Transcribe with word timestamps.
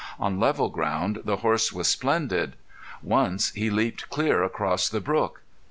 On 0.19 0.39
level 0.39 0.69
ground 0.69 1.19
the 1.25 1.35
horse 1.37 1.71
was 1.71 1.87
splendid. 1.87 2.53
Once 3.03 3.51
he 3.51 3.69
leaped 3.69 4.09
clear 4.09 4.41
across 4.41 4.89
the 4.89 4.99
brook. 4.99 5.43